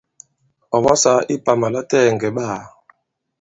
Ɔ̀ 0.75 0.79
mɔ 0.83 0.93
sāā 1.01 1.25
ipàmà 1.33 1.67
latɛɛ̀ 1.73 2.13
ŋgè 2.15 2.29
ɓaā. 2.35 2.59